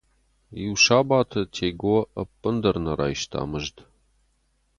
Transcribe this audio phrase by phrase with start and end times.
[0.63, 3.77] Иу сабаты Тего ӕппындӕр нӕ райста мызд.